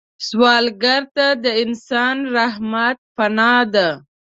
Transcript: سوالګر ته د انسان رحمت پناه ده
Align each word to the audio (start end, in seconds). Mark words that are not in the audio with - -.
سوالګر 0.27 1.01
ته 1.15 1.27
د 1.43 1.45
انسان 1.63 2.17
رحمت 2.35 2.97
پناه 3.17 3.63
ده 3.73 3.87